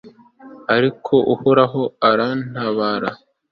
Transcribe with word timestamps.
ariko 0.75 1.13
uhoraho 1.33 1.81
arantabara 2.09 3.09